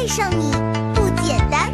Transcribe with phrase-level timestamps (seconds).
[0.00, 0.50] 爱上你
[0.94, 1.70] 不简单。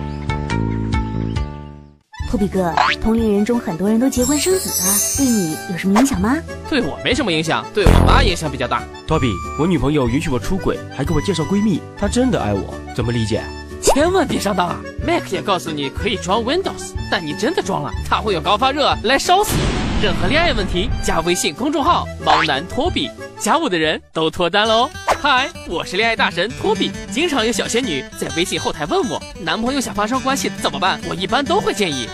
[2.29, 6.37] 托比哥，同龄人中很多人都结婚生子了，对你有什么影响吗？
[6.69, 8.83] 对我没什么影响，对我妈影响比较大。
[9.07, 13.41] 托比，我女朋友允许我出轨，还给我介绍闺蜜，她真的爱我，怎么理解？
[13.81, 20.05] 千万别上当啊！Mac 也告诉你可以装 Windows，但你真的装了，它会有高发热来烧死你。
[20.05, 23.09] 任何恋爱问题，加微信公众号“猫男托比”，
[23.39, 24.91] 加我的人都脱单喽。
[25.29, 31.01] 嗨，我是恋爱大神托比，经常有小仙女在微信后台问我，男朋友想发生关系怎么办？
[31.09, 32.09] 我一般都会建议，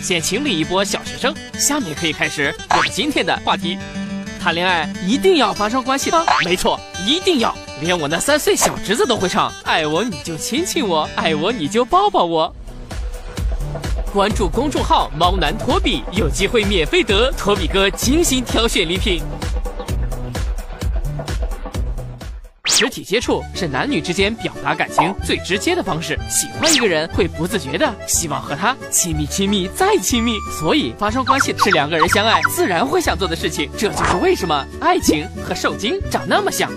[0.00, 1.34] 先清理一波小学生。
[1.58, 3.76] 下面可以开始我们今天的话题。
[4.40, 6.24] 谈恋爱一定要发生关系吗？
[6.42, 7.54] 没错，一定要。
[7.82, 12.50] 连我那三岁小侄子都会唱：爱我你就亲亲我，爱我你就抱抱我。
[14.10, 19.20] 关注公众号“猫男托比”，有机会免费得托比哥精心挑选礼品。
[22.78, 26.16] 肢体接触是男女之间表达感情最直接的方式。
[26.30, 33.68] 喜欢一个人会不自觉的希望和他亲密、亲密再亲密，所以发生关系是两个人相爱自然会想做的事情。
[33.76, 36.70] 这就是为什么爱情和受精长那么像。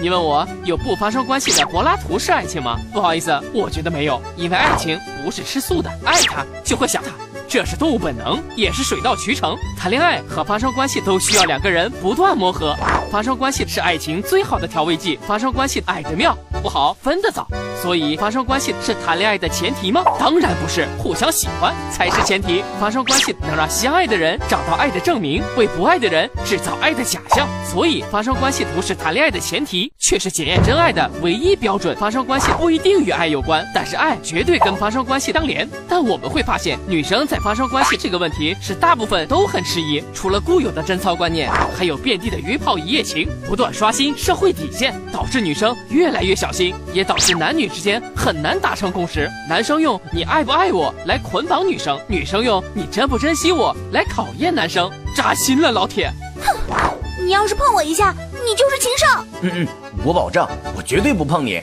[0.00, 2.78] 你问我有不发生关系的柏拉图式爱情吗？
[2.92, 7.10] 不好意思，我觉得没有，因为爱情不是吃素的，爱他就会想他。
[7.48, 9.56] 这是动物本能，也是水到渠成。
[9.74, 12.76] 谈恋爱和发生关系都需要两个人不断磨合。
[13.10, 15.18] 发生关系是爱情最好的调味剂。
[15.26, 17.46] 发生关系爱得妙，不好分得早。
[17.80, 20.02] 所以发生关系是谈恋爱的前提吗？
[20.18, 22.64] 当然不是，互相喜欢才是前提。
[22.80, 27.46] 发生关系能让相爱的人找到爱的证明，为不爱的人制造爱的假象。
[27.64, 31.96] 所以发生关系不是谈恋爱的前提，却是检验真爱的唯一标准。
[31.96, 35.68] 发生关系不一定与爱有关，但是爱绝对跟发生关系相连。
[35.88, 49.28] 但我们会发现，女生在发生关系这个问题是大部分都很迟疑，除了固有的贞操观念，还有遍地的约炮一夜情，不断刷新社会底线，导致女生越来越小小心，也导致男女之间很难达成共识。
[49.46, 56.10] 男生用你爱不爱我来捆绑女生，女生用你珍不珍惜我来考验男生，扎心了，老铁。
[56.42, 56.56] 哼，
[57.22, 59.24] 你要是碰我一下，你就是禽兽。
[59.42, 59.68] 嗯嗯，
[60.02, 61.60] 我保证，我绝对不碰你。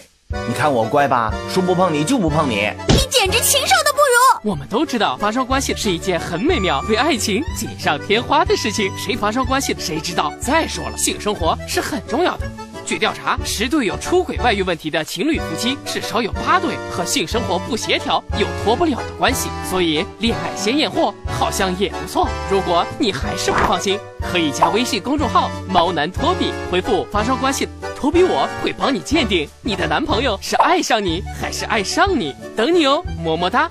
[0.47, 2.69] 你看我乖吧，说不碰你就不碰你。
[2.88, 4.51] 你简直禽兽都不如。
[4.51, 8.91] 我们都知道，发生关系是一件很美妙、为爱情锦上添花的事情。
[8.95, 10.31] 谁发生关系，谁知道。
[10.40, 12.45] 再说了，性生活是很重要的。
[12.85, 19.50] 据调查，十对有出轨外遇问题的情侣夫妻，至少有八对和性生活不协调有脱不了的关系。
[19.69, 22.29] 所以，恋爱先验货好像也不错。
[22.50, 32.35] 如果你还是不放心，可以加微信公众号“猫男托比”，回复“发生关系”，托比我会帮你鉴定你的男朋友是爱上你还是爱上你。
[32.56, 33.69] 等你哦，么么哒。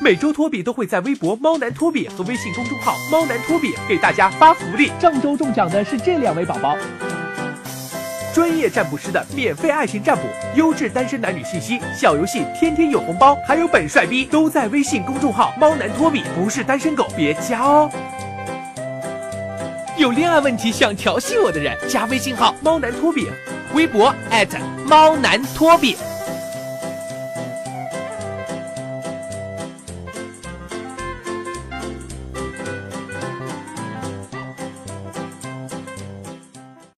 [0.00, 4.90] 每周托比都会在微博“猫男托比”和微信公众号“猫男托比”给大家发福利。
[5.00, 6.76] 上周中奖的是这两位宝宝。
[8.34, 10.22] 专业占卜师的免费爱情占卜，
[10.54, 17.90] 优质单身男女信息，小游戏天天有红包，还有本帅逼都在微信公众号“猫男托比”，不是单身狗别加哦。
[19.98, 23.28] 有恋爱问题想调戏我的人，加微信号“猫男托比”，
[23.74, 24.14] 微博
[24.86, 25.96] 猫男托比。